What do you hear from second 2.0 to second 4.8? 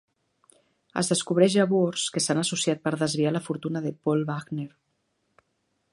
que s'han associat per desviar la fortuna de Paul Wagner.